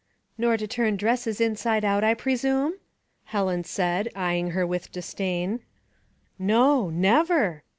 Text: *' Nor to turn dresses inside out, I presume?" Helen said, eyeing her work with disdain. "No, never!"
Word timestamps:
*' 0.21 0.25
Nor 0.39 0.57
to 0.57 0.65
turn 0.67 0.97
dresses 0.97 1.39
inside 1.39 1.85
out, 1.85 2.03
I 2.03 2.15
presume?" 2.15 2.73
Helen 3.25 3.63
said, 3.63 4.09
eyeing 4.15 4.49
her 4.49 4.65
work 4.65 4.71
with 4.71 4.91
disdain. 4.91 5.59
"No, 6.39 6.89
never!" 6.89 7.61